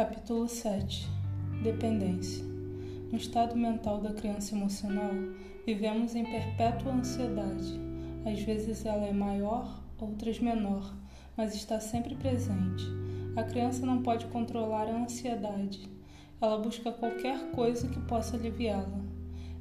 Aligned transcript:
Capítulo 0.00 0.48
7 0.48 1.06
Dependência 1.62 2.42
No 3.12 3.18
estado 3.18 3.54
mental 3.54 4.00
da 4.00 4.14
criança 4.14 4.54
emocional, 4.54 5.10
vivemos 5.66 6.14
em 6.14 6.24
perpétua 6.24 6.94
ansiedade. 6.94 7.78
Às 8.24 8.40
vezes 8.40 8.86
ela 8.86 9.04
é 9.04 9.12
maior, 9.12 9.84
outras 9.98 10.40
menor, 10.40 10.90
mas 11.36 11.54
está 11.54 11.78
sempre 11.80 12.14
presente. 12.14 12.82
A 13.36 13.42
criança 13.42 13.84
não 13.84 14.02
pode 14.02 14.24
controlar 14.28 14.86
a 14.86 15.02
ansiedade. 15.02 15.86
Ela 16.40 16.56
busca 16.56 16.90
qualquer 16.90 17.50
coisa 17.50 17.86
que 17.86 18.00
possa 18.00 18.38
aliviá-la. 18.38 19.04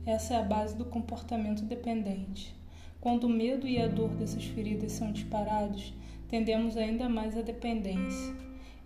Essa 0.05 0.35
é 0.35 0.37
a 0.37 0.43
base 0.43 0.73
do 0.77 0.85
comportamento 0.85 1.65
dependente. 1.65 2.55
Quando 3.01 3.25
o 3.25 3.29
medo 3.29 3.67
e 3.67 3.77
a 3.77 3.89
dor 3.89 4.11
dessas 4.11 4.45
feridas 4.45 4.93
são 4.93 5.11
disparados, 5.11 5.93
tendemos 6.29 6.77
ainda 6.77 7.09
mais 7.09 7.37
à 7.37 7.41
dependência. 7.41 8.38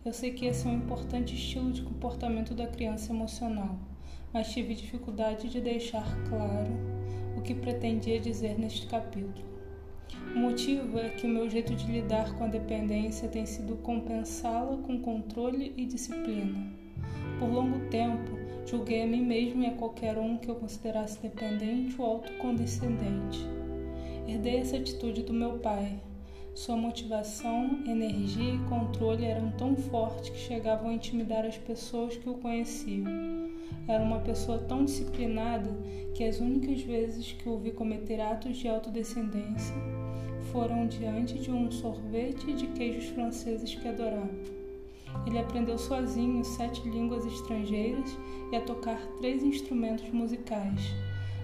Eu 0.05 0.11
sei 0.11 0.33
que 0.33 0.45
esse 0.45 0.67
é 0.67 0.69
um 0.69 0.75
importante 0.75 1.33
estilo 1.33 1.71
de 1.71 1.81
comportamento 1.81 2.53
da 2.53 2.67
criança 2.67 3.13
emocional, 3.13 3.77
mas 4.33 4.51
tive 4.51 4.75
dificuldade 4.75 5.47
de 5.47 5.61
deixar 5.61 6.05
claro 6.27 6.71
o 7.37 7.41
que 7.41 7.55
pretendia 7.55 8.19
dizer 8.19 8.59
neste 8.59 8.85
capítulo. 8.87 9.45
O 10.35 10.39
motivo 10.39 10.99
é 10.99 11.07
que 11.07 11.25
o 11.25 11.29
meu 11.29 11.49
jeito 11.49 11.73
de 11.73 11.89
lidar 11.89 12.35
com 12.35 12.43
a 12.43 12.47
dependência 12.47 13.29
tem 13.29 13.45
sido 13.45 13.77
compensá-la 13.77 14.75
com 14.77 14.99
controle 14.99 15.73
e 15.77 15.85
disciplina. 15.85 16.69
Por 17.39 17.49
longo 17.49 17.89
tempo, 17.89 18.37
julguei 18.65 19.03
a 19.03 19.07
mim 19.07 19.23
mesmo 19.23 19.63
e 19.63 19.67
a 19.67 19.73
qualquer 19.73 20.17
um 20.17 20.35
que 20.35 20.49
eu 20.49 20.55
considerasse 20.55 21.21
dependente 21.21 21.95
ou 21.97 22.07
autocondescendente. 22.07 23.47
Herdei 24.27 24.57
essa 24.57 24.75
atitude 24.75 25.23
do 25.23 25.33
meu 25.33 25.59
pai, 25.59 25.97
sua 26.55 26.77
motivação, 26.77 27.79
energia 27.87 28.53
e 28.53 28.59
controle 28.69 29.25
eram 29.25 29.49
tão 29.53 29.75
fortes 29.75 30.29
que 30.29 30.37
chegavam 30.37 30.91
a 30.91 30.93
intimidar 30.93 31.45
as 31.45 31.57
pessoas 31.57 32.15
que 32.15 32.29
o 32.29 32.35
conheciam. 32.35 33.07
Era 33.87 34.03
uma 34.03 34.19
pessoa 34.19 34.59
tão 34.59 34.85
disciplinada 34.85 35.69
que 36.13 36.23
as 36.23 36.39
únicas 36.39 36.81
vezes 36.81 37.31
que 37.31 37.49
o 37.49 37.57
vi 37.57 37.71
cometer 37.71 38.21
atos 38.21 38.57
de 38.57 38.67
autodescendência 38.67 39.75
foram 40.51 40.85
diante 40.87 41.39
de 41.39 41.49
um 41.49 41.71
sorvete 41.71 42.53
de 42.53 42.67
queijos 42.67 43.05
franceses 43.05 43.73
que 43.73 43.87
adorava. 43.87 44.29
Ele 45.25 45.39
aprendeu 45.39 45.77
sozinho 45.79 46.43
sete 46.43 46.87
línguas 46.87 47.25
estrangeiras 47.25 48.15
e 48.51 48.55
a 48.55 48.61
tocar 48.61 49.01
três 49.17 49.41
instrumentos 49.41 50.07
musicais, 50.11 50.81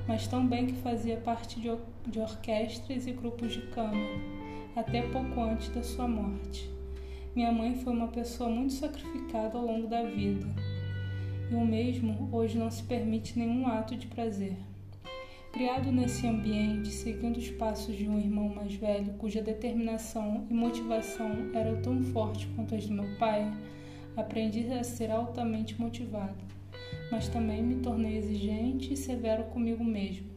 mas 0.07 0.27
tão 0.27 0.45
bem 0.45 0.67
que 0.67 0.75
fazia 0.75 1.17
parte 1.17 1.59
de, 1.59 1.71
de 2.07 2.19
orquestras 2.19 3.07
e 3.07 3.11
grupos 3.11 3.53
de 3.53 3.61
câmara 3.67 4.38
até 4.79 5.01
pouco 5.01 5.41
antes 5.41 5.67
da 5.69 5.83
sua 5.83 6.07
morte. 6.07 6.69
Minha 7.35 7.51
mãe 7.51 7.75
foi 7.75 7.91
uma 7.91 8.07
pessoa 8.07 8.49
muito 8.49 8.73
sacrificada 8.73 9.57
ao 9.57 9.65
longo 9.65 9.87
da 9.87 10.03
vida, 10.03 10.47
e 11.51 11.55
o 11.55 11.65
mesmo 11.65 12.29
hoje 12.31 12.57
não 12.57 12.71
se 12.71 12.83
permite 12.83 13.37
nenhum 13.37 13.67
ato 13.67 13.95
de 13.95 14.07
prazer. 14.07 14.55
Criado 15.51 15.91
nesse 15.91 16.25
ambiente, 16.25 16.89
seguindo 16.89 17.37
os 17.37 17.49
passos 17.51 17.95
de 17.95 18.07
um 18.07 18.19
irmão 18.19 18.49
mais 18.49 18.73
velho, 18.75 19.13
cuja 19.17 19.41
determinação 19.41 20.45
e 20.49 20.53
motivação 20.53 21.31
eram 21.53 21.81
tão 21.81 22.01
fortes 22.03 22.47
quanto 22.55 22.75
as 22.75 22.85
do 22.85 22.93
meu 22.93 23.17
pai, 23.17 23.51
aprendi 24.15 24.71
a 24.71 24.83
ser 24.83 25.11
altamente 25.11 25.79
motivado, 25.79 26.37
mas 27.11 27.27
também 27.27 27.61
me 27.61 27.81
tornei 27.81 28.17
exigente 28.17 28.93
e 28.93 28.97
severo 28.97 29.45
comigo 29.45 29.83
mesmo 29.83 30.28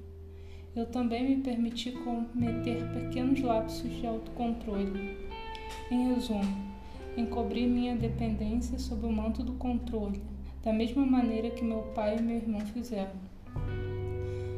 eu 0.75 0.87
também 0.87 1.29
me 1.29 1.43
permiti 1.43 1.93
cometer 1.93 2.83
pequenos 2.95 3.41
lapsos 3.43 3.91
de 3.91 4.07
autocontrole. 4.07 5.19
Em 5.91 6.15
resumo, 6.15 6.73
encobri 7.15 7.67
minha 7.67 7.95
dependência 7.95 8.79
sob 8.79 9.07
o 9.07 9.13
manto 9.13 9.43
do 9.43 9.53
controle, 9.55 10.23
da 10.65 10.73
mesma 10.73 11.05
maneira 11.05 11.51
que 11.51 11.63
meu 11.63 11.83
pai 11.95 12.17
e 12.17 12.23
meu 12.23 12.37
irmão 12.37 12.61
fizeram. 12.61 13.13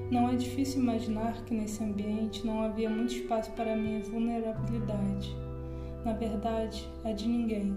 Não 0.09 0.29
é 0.29 0.37
difícil 0.37 0.83
imaginar 0.83 1.45
que 1.45 1.53
nesse 1.53 1.83
ambiente 1.83 2.47
não 2.47 2.63
havia 2.63 2.89
muito 2.89 3.15
espaço 3.15 3.51
para 3.53 3.75
minha 3.75 4.01
vulnerabilidade. 4.05 5.35
Na 6.05 6.13
verdade, 6.13 6.89
a 7.03 7.11
de 7.11 7.27
ninguém. 7.27 7.75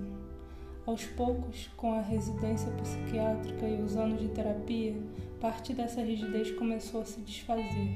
Aos 0.85 1.05
poucos, 1.05 1.69
com 1.75 1.93
a 1.93 2.01
residência 2.01 2.69
psiquiátrica 2.73 3.67
e 3.67 3.81
os 3.81 3.97
anos 3.97 4.21
de 4.21 4.27
terapia, 4.27 4.95
parte 5.41 5.73
dessa 5.73 6.01
rigidez 6.01 6.51
começou 6.51 7.01
a 7.01 7.05
se 7.05 7.19
desfazer. 7.21 7.95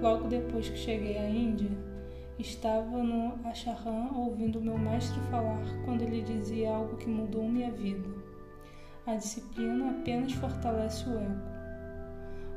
Logo 0.00 0.28
depois 0.28 0.68
que 0.68 0.78
cheguei 0.78 1.18
à 1.18 1.28
Índia, 1.28 1.70
estava 2.38 3.02
no 3.02 3.34
Ashram 3.44 4.16
ouvindo 4.16 4.60
meu 4.60 4.78
mestre 4.78 5.20
falar 5.22 5.60
quando 5.84 6.02
ele 6.02 6.22
dizia 6.22 6.70
algo 6.70 6.96
que 6.96 7.08
mudou 7.08 7.48
minha 7.48 7.72
vida. 7.72 8.08
A 9.04 9.16
disciplina 9.16 9.90
apenas 9.90 10.32
fortalece 10.34 11.08
o 11.08 11.18
ego. 11.18 11.58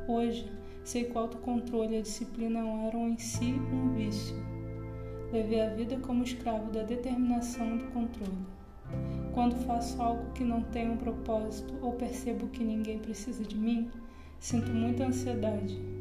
Hoje, 0.08 0.52
sei 0.84 1.06
que 1.06 1.18
o 1.18 1.20
autocontrole 1.20 1.96
e 1.96 1.98
a 1.98 2.02
disciplina 2.02 2.62
não 2.62 2.86
eram 2.86 3.10
em 3.10 3.18
si 3.18 3.54
um 3.74 3.92
vício. 3.96 4.36
Levei 5.32 5.62
a 5.62 5.70
vida 5.70 5.98
como 5.98 6.24
escravo 6.24 6.70
da 6.72 6.84
determinação 6.84 7.78
do 7.78 7.86
controle. 7.86 8.46
Quando 9.34 9.56
faço 9.66 10.00
algo 10.00 10.32
que 10.34 10.44
não 10.44 10.62
tem 10.62 10.92
um 10.92 10.98
propósito 10.98 11.74
ou 11.82 11.94
percebo 11.94 12.50
que 12.50 12.64
ninguém 12.64 13.00
precisa 13.00 13.44
de 13.44 13.58
mim, 13.58 13.90
sinto 14.40 14.72
muita 14.72 15.06
ansiedade 15.06 16.01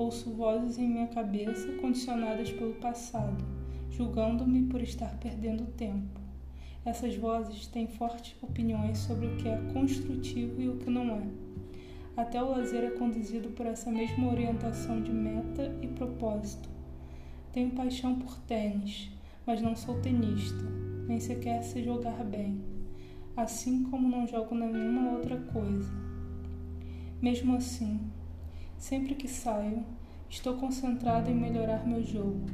Ouço 0.00 0.30
vozes 0.30 0.78
em 0.78 0.88
minha 0.88 1.08
cabeça 1.08 1.70
condicionadas 1.72 2.50
pelo 2.50 2.72
passado, 2.76 3.44
julgando-me 3.90 4.62
por 4.62 4.80
estar 4.80 5.14
perdendo 5.18 5.66
tempo. 5.72 6.18
Essas 6.86 7.14
vozes 7.16 7.66
têm 7.66 7.86
fortes 7.86 8.34
opiniões 8.42 8.96
sobre 8.96 9.26
o 9.26 9.36
que 9.36 9.46
é 9.46 9.58
construtivo 9.74 10.58
e 10.58 10.70
o 10.70 10.78
que 10.78 10.88
não 10.88 11.16
é. 11.16 11.26
Até 12.16 12.42
o 12.42 12.48
lazer 12.48 12.82
é 12.82 12.90
conduzido 12.92 13.50
por 13.50 13.66
essa 13.66 13.90
mesma 13.90 14.30
orientação 14.30 15.02
de 15.02 15.12
meta 15.12 15.70
e 15.82 15.88
propósito. 15.88 16.70
Tenho 17.52 17.72
paixão 17.72 18.14
por 18.14 18.38
tênis, 18.44 19.10
mas 19.46 19.60
não 19.60 19.76
sou 19.76 20.00
tenista, 20.00 20.64
nem 21.06 21.20
sequer 21.20 21.62
sei 21.62 21.84
jogar 21.84 22.24
bem, 22.24 22.58
assim 23.36 23.82
como 23.82 24.08
não 24.08 24.26
jogo 24.26 24.54
nenhuma 24.54 25.10
outra 25.10 25.36
coisa. 25.36 25.92
Mesmo 27.20 27.54
assim, 27.54 28.00
Sempre 28.80 29.14
que 29.14 29.28
saio, 29.28 29.84
estou 30.30 30.56
concentrado 30.56 31.30
em 31.30 31.34
melhorar 31.34 31.86
meu 31.86 32.02
jogo. 32.02 32.46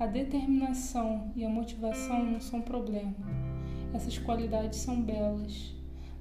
A 0.00 0.06
determinação 0.06 1.30
e 1.36 1.44
a 1.44 1.50
motivação 1.50 2.24
não 2.24 2.40
são 2.40 2.62
problema. 2.62 3.14
Essas 3.92 4.16
qualidades 4.16 4.78
são 4.78 5.02
belas, 5.02 5.76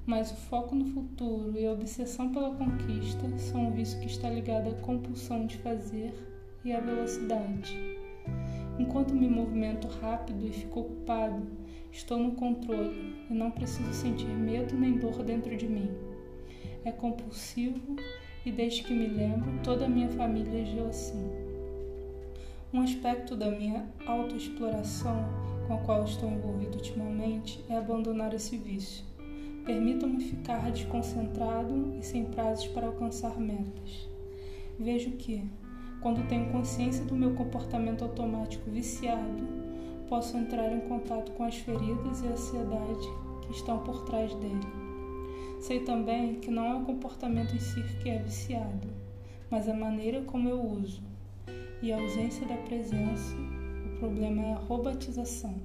mas 0.06 0.30
o 0.30 0.36
foco 0.36 0.76
no 0.76 0.88
futuro 0.88 1.58
e 1.58 1.66
a 1.66 1.72
obsessão 1.72 2.34
pela 2.34 2.54
conquista 2.54 3.38
são 3.38 3.70
um 3.70 3.72
vício 3.72 3.98
que 4.02 4.08
está 4.08 4.30
ligado 4.30 4.72
à 4.72 4.74
compulsão 4.82 5.48
de 5.48 5.58
fazer 5.60 6.14
e 6.66 6.74
à 6.74 6.82
velocidade. 6.82 7.78
Enquanto 8.78 9.16
me 9.16 9.30
movimento 9.30 9.88
rápido 10.02 10.46
e 10.46 10.52
fico 10.52 10.82
ocupado, 10.82 11.48
estou 11.94 12.20
no 12.20 12.34
controle 12.34 13.26
e 13.30 13.34
não 13.34 13.52
preciso 13.52 13.94
sentir 13.94 14.28
medo 14.28 14.76
nem 14.76 14.98
dor 14.98 15.24
dentro 15.24 15.56
de 15.56 15.68
mim. 15.68 15.90
É 16.84 16.92
compulsivo 16.92 17.96
e 18.46 18.52
desde 18.52 18.84
que 18.84 18.94
me 18.94 19.08
lembro, 19.08 19.60
toda 19.64 19.86
a 19.86 19.90
minha 19.90 20.10
família 20.10 20.62
agiu 20.62 20.88
assim. 20.88 21.30
Um 22.74 22.82
aspecto 22.82 23.36
da 23.36 23.50
minha 23.50 23.88
autoexploração 24.06 25.26
com 25.68 25.76
a 25.76 25.78
qual 25.78 26.04
estou 26.04 26.30
envolvido 26.30 26.78
ultimamente 26.78 27.64
é 27.70 27.78
abandonar 27.78 28.34
esse 28.34 28.58
vício. 28.58 29.06
Permito-me 29.66 30.22
ficar 30.24 30.72
desconcentrado 30.72 31.96
e 31.98 32.04
sem 32.04 32.26
prazos 32.26 32.68
para 32.68 32.88
alcançar 32.88 33.40
metas. 33.40 34.10
Vejo 34.78 35.12
que, 35.12 35.42
quando 36.02 36.28
tenho 36.28 36.52
consciência 36.52 37.06
do 37.06 37.16
meu 37.16 37.34
comportamento 37.34 38.04
automático 38.04 38.70
viciado, 38.70 39.44
posso 40.10 40.36
entrar 40.36 40.70
em 40.74 40.82
contato 40.82 41.32
com 41.32 41.46
as 41.46 41.56
feridas 41.56 42.22
e 42.22 42.28
a 42.28 42.32
ansiedade 42.32 43.08
que 43.44 43.52
estão 43.54 43.80
por 43.80 44.04
trás 44.04 44.34
dele. 44.36 44.83
Sei 45.64 45.80
também 45.80 46.42
que 46.42 46.52
não 46.52 46.66
é 46.66 46.76
o 46.76 46.84
comportamento 46.84 47.56
em 47.56 47.60
si 47.60 47.82
que 48.02 48.10
é 48.10 48.18
viciado, 48.18 48.86
mas 49.50 49.70
a 49.70 49.74
maneira 49.74 50.22
como 50.24 50.50
eu 50.50 50.62
uso. 50.62 51.02
E 51.82 51.90
a 51.90 52.02
ausência 52.02 52.46
da 52.46 52.58
presença, 52.58 53.34
o 53.86 53.98
problema 53.98 54.44
é 54.44 54.54
a 54.56 54.58
robotização. 54.58 55.56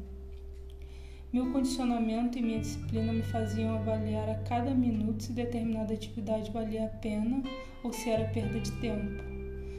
Meu 1.33 1.51
condicionamento 1.51 2.39
e 2.39 2.43
minha 2.43 2.61
disciplina 2.61 3.13
me 3.13 3.25
faziam 3.25 3.75
avaliar 3.75 4.29
a 4.31 4.37
cada 4.37 4.73
minuto 4.73 5.25
se 5.25 5.33
determinada 5.33 5.93
atividade 5.93 6.53
valia 6.53 6.85
a 6.85 6.89
pena 6.89 7.43
ou 7.83 7.93
se 7.93 8.09
era 8.09 8.29
perda 8.29 8.61
de 8.61 8.71
tempo. 8.75 9.21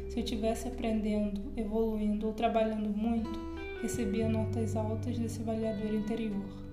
Se 0.09 0.19
eu 0.19 0.23
estivesse 0.25 0.67
aprendendo, 0.67 1.41
evoluindo 1.55 2.27
ou 2.27 2.33
trabalhando 2.33 2.89
muito, 2.89 3.39
recebia 3.81 4.27
notas 4.27 4.75
altas 4.75 5.17
desse 5.17 5.41
avaliador 5.41 5.95
interior 5.95 6.68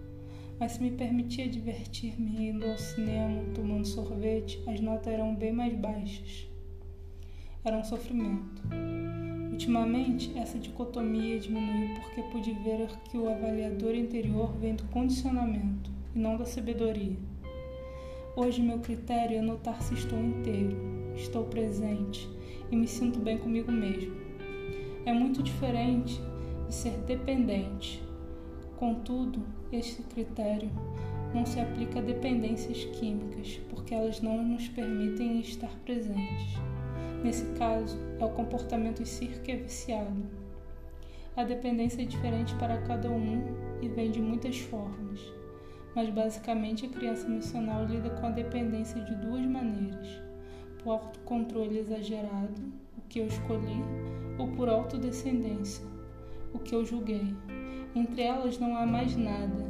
mas 0.58 0.72
se 0.72 0.82
me 0.82 0.90
permitia 0.90 1.48
divertir-me 1.48 2.48
indo 2.48 2.66
ao 2.66 2.78
cinema, 2.78 3.42
tomando 3.54 3.86
sorvete, 3.86 4.62
as 4.66 4.80
notas 4.80 5.12
eram 5.12 5.34
bem 5.34 5.52
mais 5.52 5.74
baixas. 5.74 6.48
Era 7.64 7.76
um 7.76 7.84
sofrimento. 7.84 8.62
Ultimamente, 9.50 10.36
essa 10.36 10.58
dicotomia 10.58 11.38
diminuiu 11.38 11.94
porque 11.96 12.22
pude 12.30 12.52
ver 12.52 12.88
que 13.10 13.18
o 13.18 13.28
avaliador 13.28 13.94
interior 13.94 14.52
vem 14.58 14.74
do 14.74 14.84
condicionamento 14.84 15.90
e 16.14 16.18
não 16.18 16.36
da 16.36 16.44
sabedoria. 16.44 17.16
Hoje 18.36 18.62
meu 18.62 18.78
critério 18.80 19.38
é 19.38 19.40
notar 19.40 19.80
se 19.80 19.94
estou 19.94 20.18
inteiro, 20.18 20.76
estou 21.16 21.44
presente 21.44 22.28
e 22.70 22.76
me 22.76 22.86
sinto 22.86 23.18
bem 23.18 23.38
comigo 23.38 23.72
mesmo. 23.72 24.14
É 25.06 25.12
muito 25.12 25.42
diferente 25.42 26.20
de 26.68 26.74
ser 26.74 26.98
dependente. 27.06 28.05
Contudo, 28.78 29.42
este 29.72 30.02
critério 30.02 30.70
não 31.34 31.44
se 31.44 31.58
aplica 31.60 31.98
a 31.98 32.02
dependências 32.02 32.84
químicas, 32.84 33.60
porque 33.70 33.94
elas 33.94 34.20
não 34.20 34.42
nos 34.42 34.68
permitem 34.68 35.40
estar 35.40 35.74
presentes. 35.84 36.58
Nesse 37.22 37.46
caso, 37.58 37.98
é 38.20 38.24
o 38.24 38.30
comportamento 38.30 39.02
em 39.02 39.06
si 39.06 39.26
que 39.42 39.52
é 39.52 39.56
viciado. 39.56 40.24
A 41.36 41.44
dependência 41.44 42.02
é 42.02 42.04
diferente 42.04 42.54
para 42.56 42.80
cada 42.82 43.10
um 43.10 43.42
e 43.82 43.88
vem 43.88 44.10
de 44.10 44.20
muitas 44.20 44.58
formas 44.58 45.20
mas 45.96 46.10
basicamente 46.10 46.84
a 46.84 46.90
criança 46.90 47.26
emocional 47.26 47.86
lida 47.86 48.10
com 48.10 48.26
a 48.26 48.30
dependência 48.30 49.00
de 49.00 49.14
duas 49.14 49.40
maneiras: 49.46 50.20
por 50.84 50.90
autocontrole 50.90 51.78
exagerado, 51.78 52.60
o 52.98 53.00
que 53.08 53.20
eu 53.20 53.26
escolhi, 53.26 53.82
ou 54.38 54.46
por 54.48 54.68
autodescendência, 54.68 55.86
o 56.52 56.58
que 56.58 56.74
eu 56.74 56.84
julguei. 56.84 57.34
Entre 57.96 58.20
elas 58.20 58.58
não 58.58 58.76
há 58.76 58.84
mais 58.84 59.16
nada 59.16 59.64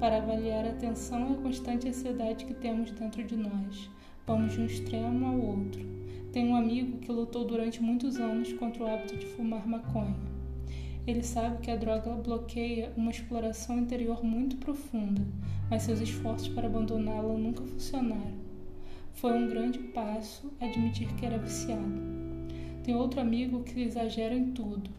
para 0.00 0.16
avaliar 0.16 0.66
a 0.66 0.72
tensão 0.72 1.30
e 1.30 1.34
a 1.34 1.36
constante 1.36 1.88
ansiedade 1.88 2.44
que 2.44 2.52
temos 2.52 2.90
dentro 2.90 3.22
de 3.22 3.36
nós. 3.36 3.88
Vamos 4.26 4.54
de 4.54 4.60
um 4.60 4.66
extremo 4.66 5.24
ao 5.24 5.38
outro. 5.38 5.80
Tenho 6.32 6.48
um 6.50 6.56
amigo 6.56 6.98
que 6.98 7.12
lutou 7.12 7.44
durante 7.44 7.80
muitos 7.80 8.16
anos 8.16 8.52
contra 8.54 8.82
o 8.82 8.86
hábito 8.88 9.16
de 9.16 9.26
fumar 9.26 9.64
maconha. 9.64 10.16
Ele 11.06 11.22
sabe 11.22 11.58
que 11.58 11.70
a 11.70 11.76
droga 11.76 12.10
bloqueia 12.14 12.92
uma 12.96 13.12
exploração 13.12 13.78
interior 13.78 14.24
muito 14.24 14.56
profunda, 14.56 15.22
mas 15.70 15.84
seus 15.84 16.00
esforços 16.00 16.48
para 16.48 16.66
abandoná-la 16.66 17.34
nunca 17.34 17.62
funcionaram. 17.62 18.34
Foi 19.12 19.32
um 19.34 19.48
grande 19.48 19.78
passo 19.78 20.52
admitir 20.60 21.14
que 21.14 21.24
era 21.24 21.38
viciado. 21.38 22.02
Tem 22.82 22.96
outro 22.96 23.20
amigo 23.20 23.62
que 23.62 23.80
exagera 23.80 24.34
em 24.34 24.50
tudo: 24.50 24.90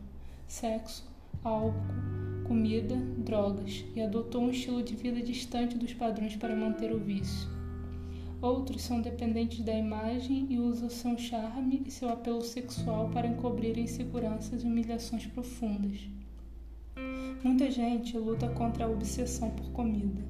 sexo, 0.48 1.06
álcool, 1.44 2.19
comida, 2.50 2.96
drogas, 3.20 3.86
e 3.96 4.02
adotou 4.02 4.42
um 4.42 4.50
estilo 4.50 4.82
de 4.82 4.96
vida 4.96 5.22
distante 5.22 5.78
dos 5.78 5.94
padrões 5.94 6.36
para 6.36 6.56
manter 6.56 6.92
o 6.92 6.98
vício. 6.98 7.48
Outros 8.42 8.82
são 8.82 9.00
dependentes 9.02 9.64
da 9.64 9.72
imagem 9.72 10.48
e 10.50 10.58
usam 10.58 10.90
seu 10.90 11.16
charme 11.16 11.84
e 11.86 11.92
seu 11.92 12.10
apelo 12.10 12.42
sexual 12.42 13.08
para 13.10 13.28
encobrir 13.28 13.78
inseguranças 13.78 14.64
e 14.64 14.66
humilhações 14.66 15.28
profundas. 15.28 16.10
Muita 17.44 17.70
gente 17.70 18.18
luta 18.18 18.50
contra 18.50 18.86
a 18.86 18.90
obsessão 18.90 19.52
por 19.52 19.70
comida. 19.70 20.24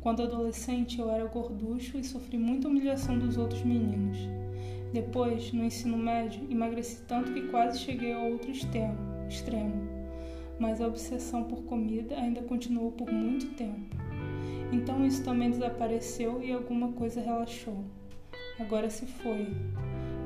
Quando 0.00 0.22
adolescente, 0.22 1.00
eu 1.00 1.10
era 1.10 1.24
gorducho 1.24 1.98
e 1.98 2.04
sofri 2.04 2.38
muita 2.38 2.68
humilhação 2.68 3.18
dos 3.18 3.36
outros 3.36 3.64
meninos. 3.64 4.16
Depois, 4.92 5.52
no 5.52 5.64
ensino 5.64 5.98
médio, 5.98 6.46
emagreci 6.48 7.02
tanto 7.08 7.32
que 7.32 7.48
quase 7.48 7.80
cheguei 7.80 8.12
a 8.12 8.20
outro 8.20 8.48
extremo. 8.48 9.97
Mas 10.58 10.80
a 10.80 10.86
obsessão 10.86 11.44
por 11.44 11.62
comida 11.64 12.16
ainda 12.16 12.42
continuou 12.42 12.92
por 12.92 13.10
muito 13.10 13.54
tempo. 13.54 13.96
Então 14.72 15.04
isso 15.06 15.24
também 15.24 15.50
desapareceu 15.50 16.42
e 16.42 16.52
alguma 16.52 16.92
coisa 16.92 17.20
relaxou. 17.20 17.84
Agora 18.58 18.90
se 18.90 19.06
foi, 19.06 19.46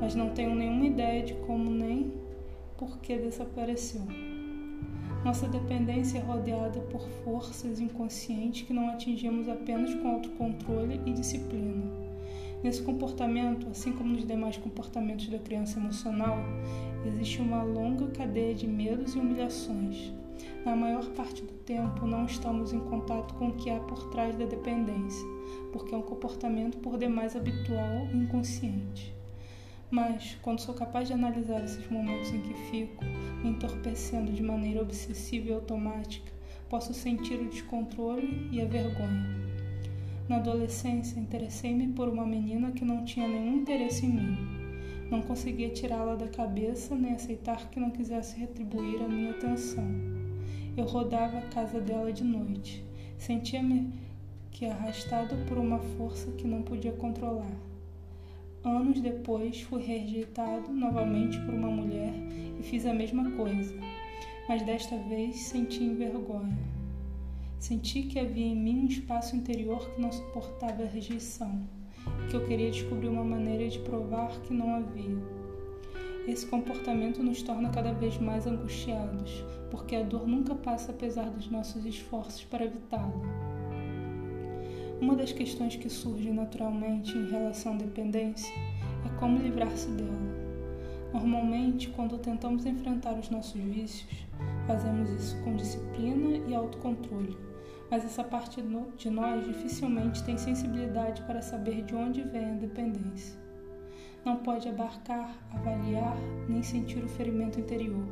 mas 0.01 0.15
não 0.15 0.31
tenho 0.31 0.55
nenhuma 0.55 0.87
ideia 0.87 1.23
de 1.23 1.35
como 1.35 1.71
nem 1.71 2.13
por 2.77 2.99
que 2.99 3.17
desapareceu. 3.17 4.03
Nossa 5.25 5.47
dependência 5.47 6.19
é 6.19 6.21
rodeada 6.21 6.81
por 6.81 7.09
forças 7.25 7.79
inconscientes 7.79 8.67
que 8.67 8.73
não 8.73 8.89
atingimos 8.89 9.49
apenas 9.49 9.95
com 9.95 10.09
autocontrole 10.09 11.01
e 11.07 11.13
disciplina. 11.13 11.85
Nesse 12.63 12.83
comportamento, 12.83 13.69
assim 13.69 13.93
como 13.93 14.13
nos 14.13 14.27
demais 14.27 14.57
comportamentos 14.57 15.29
da 15.29 15.39
criança 15.39 15.79
emocional, 15.79 16.39
existe 17.07 17.41
uma 17.41 17.63
longa 17.63 18.09
cadeia 18.09 18.55
de 18.55 18.67
medos 18.67 19.15
e 19.15 19.19
humilhações. 19.19 20.13
Na 20.65 20.77
maior 20.77 21.09
parte 21.11 21.43
do 21.43 21.53
tempo, 21.65 22.07
não 22.07 22.27
estamos 22.27 22.73
em 22.73 22.81
contato 22.81 23.35
com 23.35 23.49
o 23.49 23.55
que 23.55 23.71
há 23.71 23.81
por 23.81 24.11
trás 24.11 24.37
da 24.37 24.45
dependência, 24.45 25.27
porque 25.73 25.95
é 25.95 25.99
um 25.99 26.03
comportamento 26.03 26.79
por 26.79 26.97
demais 26.99 27.35
habitual 27.35 28.07
e 28.13 28.17
inconsciente. 28.17 29.13
Mas, 29.91 30.39
quando 30.41 30.61
sou 30.61 30.75
capaz 30.75 31.09
de 31.09 31.15
analisar 31.15 31.63
esses 31.65 31.87
momentos 31.91 32.33
em 32.33 32.41
que 32.41 32.55
fico 32.71 33.05
me 33.43 33.51
entorpecendo 33.51 34.33
de 34.33 34.43
maneira 34.43 34.81
obsessiva 34.81 35.49
e 35.49 35.53
automática, 35.53 36.33
posso 36.69 36.95
sentir 36.95 37.35
o 37.35 37.49
descontrole 37.51 38.49
e 38.51 38.61
a 38.61 38.65
vergonha. 38.65 39.43
Na 40.29 40.37
adolescência, 40.37 41.21
interessei-me 41.21 41.89
por 41.89 42.09
uma 42.09 42.25
menina 42.25 42.71
que 42.71 42.85
não 42.85 43.05
tinha 43.05 43.29
nenhum 43.29 43.57
interesse 43.59 44.07
em 44.07 44.11
mim. 44.11 44.39
Não 45.11 45.21
conseguia 45.21 45.69
tirá-la 45.69 46.15
da 46.15 46.29
cabeça 46.29 46.95
nem 46.95 47.13
aceitar 47.13 47.69
que 47.69 47.79
não 47.79 47.91
quisesse 47.91 48.39
retribuir 48.39 49.03
a 49.03 49.09
minha 49.09 49.33
atenção. 49.33 49.85
Eu 50.77 50.85
rodava 50.85 51.39
a 51.39 51.49
casa 51.49 51.81
dela 51.81 52.13
de 52.13 52.25
noite. 52.25 52.85
Sentia-me 53.19 53.93
que 54.51 54.67
arrastado 54.67 55.37
por 55.47 55.59
uma 55.59 55.79
força 55.79 56.31
que 56.33 56.47
não 56.47 56.63
podia 56.63 56.93
controlar. 56.93 57.57
Anos 58.65 59.01
depois, 59.01 59.61
fui 59.63 59.83
rejeitado 59.83 60.73
novamente 60.73 61.39
por 61.41 61.55
uma 61.55 61.71
mulher 61.71 62.13
e 62.59 62.63
fiz 62.63 62.87
a 62.87 62.95
mesma 62.95 63.31
coisa, 63.33 63.75
mas 64.49 64.63
desta 64.63 64.97
vez 64.97 65.37
senti 65.37 65.89
vergonha. 65.95 66.57
Senti 67.59 68.03
que 68.03 68.19
havia 68.19 68.47
em 68.47 68.57
mim 68.57 68.81
um 68.81 68.87
espaço 68.87 69.37
interior 69.37 69.91
que 69.91 70.01
não 70.01 70.13
suportava 70.13 70.83
a 70.83 70.87
rejeição 70.87 71.61
que 72.29 72.37
eu 72.37 72.47
queria 72.47 72.71
descobrir 72.71 73.09
uma 73.09 73.25
maneira 73.25 73.69
de 73.69 73.79
provar 73.81 74.31
que 74.43 74.53
não 74.53 74.75
havia. 74.75 75.42
Esse 76.27 76.47
comportamento 76.47 77.21
nos 77.21 77.43
torna 77.43 77.71
cada 77.71 77.93
vez 77.93 78.17
mais 78.19 78.47
angustiados, 78.47 79.45
porque 79.73 79.97
a 79.97 80.05
dor 80.05 80.25
nunca 80.25 80.55
passa 80.55 80.93
apesar 80.93 81.29
dos 81.29 81.51
nossos 81.51 81.85
esforços 81.85 82.45
para 82.45 82.65
evitá-la. 82.65 83.13
Uma 85.01 85.17
das 85.17 85.33
questões 85.33 85.75
que 85.75 85.91
surge 85.91 86.31
naturalmente 86.31 87.19
em 87.19 87.29
relação 87.29 87.73
à 87.73 87.77
dependência 87.77 88.55
é 89.05 89.19
como 89.19 89.37
livrar-se 89.37 89.89
dela. 89.89 90.13
Normalmente, 91.13 91.89
quando 91.89 92.17
tentamos 92.19 92.65
enfrentar 92.67 93.19
os 93.19 93.29
nossos 93.29 93.61
vícios, 93.61 94.25
fazemos 94.65 95.11
isso 95.11 95.43
com 95.43 95.57
disciplina 95.57 96.39
e 96.49 96.55
autocontrole, 96.55 97.37
mas 97.91 98.05
essa 98.05 98.23
parte 98.23 98.63
de 98.97 99.11
nós 99.11 99.45
dificilmente 99.45 100.23
tem 100.23 100.39
sensibilidade 100.39 101.21
para 101.23 101.43
saber 101.43 101.83
de 101.83 101.97
onde 101.97 102.23
vem 102.23 102.45
a 102.45 102.55
dependência. 102.55 103.43
Não 104.25 104.37
pode 104.37 104.69
abarcar, 104.69 105.37
avaliar 105.53 106.17
nem 106.49 106.63
sentir 106.63 107.03
o 107.03 107.09
ferimento 107.09 107.59
interior. 107.59 108.07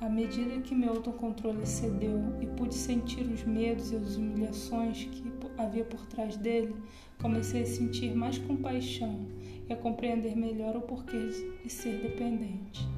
À 0.00 0.08
medida 0.08 0.60
que 0.62 0.74
meu 0.74 0.94
autocontrole 0.94 1.66
cedeu 1.66 2.18
e 2.40 2.46
pude 2.46 2.74
sentir 2.74 3.22
os 3.22 3.44
medos 3.44 3.92
e 3.92 3.96
as 3.96 4.16
humilhações 4.16 5.04
que 5.04 5.22
havia 5.58 5.84
por 5.84 6.06
trás 6.06 6.36
dele, 6.36 6.74
comecei 7.20 7.62
a 7.62 7.66
sentir 7.66 8.14
mais 8.14 8.38
compaixão 8.38 9.26
e 9.68 9.72
a 9.72 9.76
compreender 9.76 10.34
melhor 10.36 10.76
o 10.76 10.80
porquê 10.80 11.18
de 11.62 11.68
ser 11.68 12.00
dependente. 12.00 12.88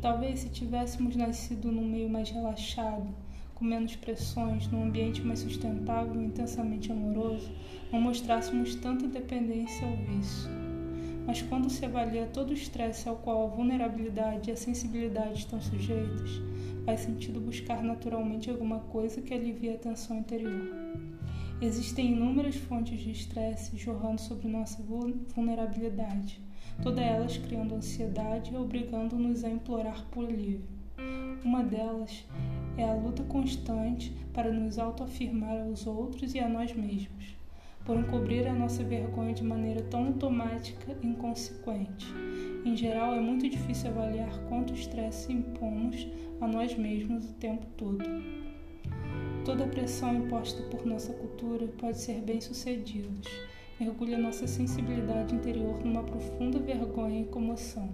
Talvez 0.00 0.40
se 0.40 0.48
tivéssemos 0.48 1.14
nascido 1.14 1.70
num 1.70 1.86
meio 1.86 2.08
mais 2.08 2.30
relaxado, 2.30 3.14
com 3.54 3.64
menos 3.64 3.94
pressões, 3.94 4.66
num 4.68 4.84
ambiente 4.84 5.22
mais 5.22 5.40
sustentável 5.40 6.20
e 6.20 6.24
intensamente 6.24 6.90
amoroso, 6.90 7.52
não 7.92 8.00
mostrássemos 8.00 8.74
tanta 8.74 9.06
dependência 9.06 9.86
ao 9.86 9.96
vício. 9.96 10.59
Mas 11.30 11.42
quando 11.42 11.70
se 11.70 11.84
avalia 11.84 12.26
todo 12.26 12.50
o 12.50 12.54
estresse 12.54 13.08
ao 13.08 13.14
qual 13.14 13.44
a 13.44 13.54
vulnerabilidade 13.54 14.50
e 14.50 14.52
a 14.52 14.56
sensibilidade 14.56 15.38
estão 15.38 15.60
sujeitas, 15.60 16.42
faz 16.84 17.02
sentido 17.02 17.40
buscar 17.40 17.84
naturalmente 17.84 18.50
alguma 18.50 18.80
coisa 18.80 19.22
que 19.22 19.32
alivie 19.32 19.70
a 19.70 19.78
tensão 19.78 20.18
interior. 20.18 20.74
Existem 21.62 22.14
inúmeras 22.14 22.56
fontes 22.56 22.98
de 22.98 23.12
estresse 23.12 23.76
jorrando 23.76 24.20
sobre 24.20 24.48
nossa 24.48 24.82
vulnerabilidade, 25.32 26.40
todas 26.82 27.04
elas 27.04 27.38
criando 27.38 27.76
ansiedade 27.76 28.52
e 28.52 28.56
obrigando-nos 28.56 29.44
a 29.44 29.50
implorar 29.50 30.04
por 30.10 30.24
alívio. 30.24 30.66
Uma 31.44 31.62
delas 31.62 32.26
é 32.76 32.82
a 32.82 32.94
luta 32.94 33.22
constante 33.22 34.12
para 34.34 34.50
nos 34.52 34.80
autoafirmar 34.80 35.60
aos 35.60 35.86
outros 35.86 36.34
e 36.34 36.40
a 36.40 36.48
nós 36.48 36.74
mesmos 36.74 37.39
por 37.90 37.98
encobrir 37.98 38.46
a 38.46 38.54
nossa 38.54 38.84
vergonha 38.84 39.34
de 39.34 39.42
maneira 39.42 39.82
tão 39.82 40.06
automática 40.06 40.96
e 41.02 41.06
inconsequente. 41.08 42.06
Em 42.64 42.76
geral, 42.76 43.14
é 43.14 43.20
muito 43.20 43.48
difícil 43.48 43.90
avaliar 43.90 44.30
quanto 44.48 44.72
estresse 44.72 45.32
impomos 45.32 46.06
a 46.40 46.46
nós 46.46 46.76
mesmos 46.76 47.28
o 47.28 47.32
tempo 47.34 47.66
todo. 47.76 48.04
Toda 49.44 49.66
pressão 49.66 50.14
imposta 50.14 50.62
por 50.70 50.86
nossa 50.86 51.12
cultura 51.14 51.66
pode 51.78 51.98
ser 51.98 52.20
bem 52.20 52.40
sucedida. 52.40 53.28
Mergulha 53.80 54.16
nossa 54.16 54.46
sensibilidade 54.46 55.34
interior 55.34 55.84
numa 55.84 56.04
profunda 56.04 56.60
vergonha 56.60 57.22
e 57.22 57.26
comoção. 57.26 57.92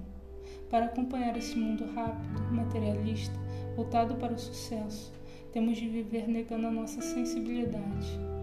Para 0.68 0.84
acompanhar 0.84 1.38
esse 1.38 1.56
mundo 1.56 1.86
rápido, 1.94 2.52
materialista, 2.52 3.40
voltado 3.74 4.14
para 4.16 4.34
o 4.34 4.38
sucesso, 4.38 5.10
temos 5.54 5.78
de 5.78 5.88
viver 5.88 6.28
negando 6.28 6.66
a 6.66 6.70
nossa 6.70 7.00
sensibilidade 7.00 8.35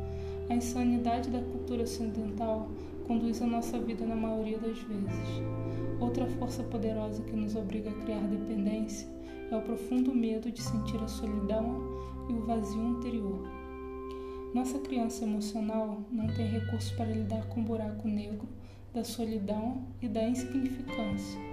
A 0.49 0.55
insanidade 0.55 1.29
da 1.29 1.39
cultura 1.39 1.83
ocidental 1.83 2.69
conduz 3.07 3.41
a 3.41 3.47
nossa 3.47 3.79
vida 3.79 4.05
na 4.05 4.15
maioria 4.15 4.57
das 4.57 4.77
vezes. 4.77 5.43
Outra 5.99 6.25
força 6.27 6.63
poderosa 6.63 7.23
que 7.23 7.35
nos 7.35 7.55
obriga 7.55 7.89
a 7.89 8.03
criar 8.03 8.21
dependência 8.27 9.07
é 9.51 9.55
o 9.55 9.61
profundo 9.61 10.13
medo 10.13 10.51
de 10.51 10.61
sentir 10.61 11.01
a 11.01 11.07
solidão 11.07 11.81
e 12.29 12.33
o 12.33 12.45
vazio 12.45 12.81
interior. 12.81 13.47
Nossa 14.53 14.79
criança 14.79 15.23
emocional 15.23 16.01
não 16.11 16.27
tem 16.27 16.47
recursos 16.47 16.91
para 16.91 17.05
lidar 17.05 17.47
com 17.47 17.61
o 17.61 17.63
buraco 17.63 18.07
negro 18.07 18.47
da 18.93 19.03
solidão 19.03 19.81
e 20.01 20.07
da 20.07 20.27
insignificância. 20.27 21.52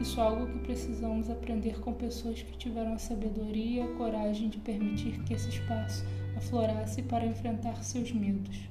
Isso 0.00 0.18
é 0.18 0.22
algo 0.22 0.46
que 0.46 0.58
precisamos 0.58 1.30
aprender 1.30 1.80
com 1.80 1.92
pessoas 1.92 2.42
que 2.42 2.56
tiveram 2.58 2.94
a 2.94 2.98
sabedoria 2.98 3.82
e 3.82 3.84
a 3.84 3.94
coragem 3.94 4.48
de 4.48 4.58
permitir 4.58 5.20
que 5.20 5.34
esse 5.34 5.48
espaço 5.48 6.04
aflorasse 6.36 7.02
para 7.02 7.24
enfrentar 7.24 7.82
seus 7.82 8.12
medos. 8.12 8.68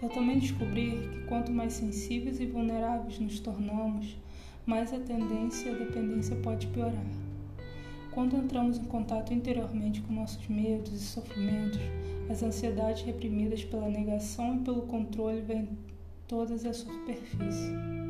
Eu 0.00 0.08
também 0.10 0.38
descobri 0.38 1.08
que 1.12 1.20
quanto 1.26 1.50
mais 1.50 1.72
sensíveis 1.72 2.38
e 2.40 2.46
vulneráveis 2.46 3.18
nos 3.18 3.40
tornamos, 3.40 4.16
mais 4.66 4.92
a 4.92 4.98
tendência 4.98 5.72
à 5.72 5.74
dependência 5.74 6.36
pode 6.36 6.66
piorar. 6.68 7.06
Quando 8.12 8.36
entramos 8.36 8.78
em 8.78 8.84
contato 8.84 9.34
interiormente 9.34 10.00
com 10.02 10.12
nossos 10.12 10.46
medos 10.46 10.92
e 10.92 11.04
sofrimentos, 11.04 11.80
as 12.30 12.42
ansiedades 12.42 13.02
reprimidas 13.02 13.64
pela 13.64 13.88
negação 13.88 14.56
e 14.56 14.58
pelo 14.60 14.82
controle 14.82 15.40
vêm 15.40 15.68
todas 16.28 16.64
à 16.64 16.72
superfície. 16.72 18.03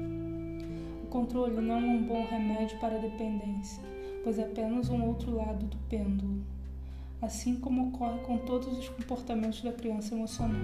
Controle 1.14 1.61
não 1.61 1.76
é 1.76 1.78
um 1.78 2.02
bom 2.02 2.26
remédio 2.26 2.76
para 2.80 2.97
a 2.97 2.99
dependência, 2.99 3.80
pois 4.25 4.37
é 4.37 4.42
apenas 4.42 4.88
um 4.88 5.06
outro 5.06 5.37
lado 5.37 5.64
do 5.64 5.76
pêndulo, 5.88 6.42
assim 7.23 7.54
como 7.61 7.87
ocorre 7.87 8.18
com 8.23 8.37
todos 8.38 8.76
os 8.76 8.88
comportamentos 8.88 9.62
da 9.62 9.73
criança 9.73 10.12
emocional. 10.12 10.61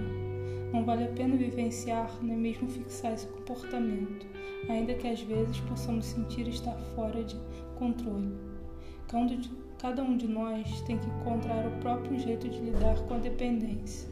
Não 0.72 0.84
vale 0.84 1.04
a 1.04 1.12
pena 1.12 1.36
vivenciar 1.36 2.10
nem 2.20 2.36
mesmo 2.36 2.68
fixar 2.68 3.12
esse 3.12 3.28
comportamento, 3.28 4.26
ainda 4.68 4.92
que 4.94 5.06
às 5.06 5.20
vezes 5.20 5.60
possamos 5.60 6.06
sentir 6.06 6.48
estar 6.48 6.74
fora 6.96 7.22
de 7.22 7.36
controle. 7.78 8.34
Cada 9.78 10.02
um 10.02 10.16
de 10.16 10.26
nós 10.26 10.80
tem 10.80 10.98
que 10.98 11.06
encontrar 11.06 11.64
o 11.64 11.78
próprio 11.78 12.18
jeito 12.18 12.48
de 12.48 12.58
lidar 12.58 12.98
com 13.02 13.14
a 13.14 13.18
dependência, 13.18 14.08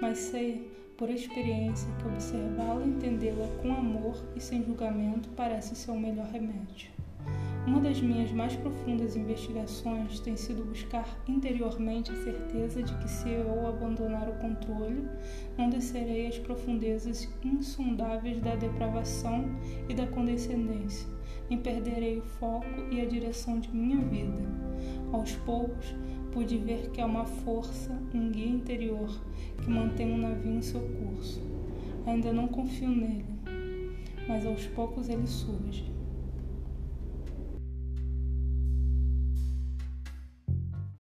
mas 0.00 0.16
sei 0.16 0.77
por 0.98 1.08
experiência 1.10 1.88
que 2.00 2.08
observá-la 2.08 2.84
e 2.84 2.88
entendê-la 2.88 3.46
com 3.62 3.72
amor 3.72 4.20
e 4.34 4.40
sem 4.40 4.64
julgamento 4.64 5.28
parece 5.36 5.76
ser 5.76 5.92
o 5.92 5.98
melhor 5.98 6.26
remédio. 6.26 6.90
Uma 7.64 7.80
das 7.80 8.00
minhas 8.00 8.32
mais 8.32 8.56
profundas 8.56 9.14
investigações 9.14 10.18
tem 10.18 10.36
sido 10.36 10.64
buscar 10.64 11.06
interiormente 11.28 12.10
a 12.10 12.16
certeza 12.16 12.82
de 12.82 12.92
que 12.96 13.08
se 13.08 13.30
eu 13.30 13.68
abandonar 13.68 14.28
o 14.28 14.38
controle, 14.38 15.06
não 15.56 15.70
descerei 15.70 16.26
às 16.26 16.38
profundezas 16.38 17.28
insondáveis 17.44 18.40
da 18.40 18.56
depravação 18.56 19.44
e 19.88 19.94
da 19.94 20.06
condescendência, 20.06 21.06
nem 21.48 21.60
perderei 21.60 22.18
o 22.18 22.22
foco 22.22 22.66
e 22.90 23.00
a 23.00 23.04
direção 23.04 23.60
de 23.60 23.70
minha 23.70 24.00
vida. 24.00 24.42
Aos 25.12 25.32
poucos, 25.36 25.94
pude 26.32 26.56
ver 26.58 26.90
que 26.90 27.00
há 27.00 27.06
uma 27.06 27.24
força, 27.24 27.90
um 28.14 28.30
guia 28.30 28.48
interior 28.48 29.08
que 29.62 29.70
mantém 29.70 30.10
o 30.10 30.14
um 30.14 30.18
navio 30.18 30.52
em 30.52 30.62
seu 30.62 30.80
curso. 30.80 31.40
Ainda 32.06 32.32
não 32.32 32.48
confio 32.48 32.88
nele, 32.88 33.24
mas 34.26 34.46
aos 34.46 34.66
poucos 34.66 35.08
ele 35.08 35.26
surge. 35.26 35.97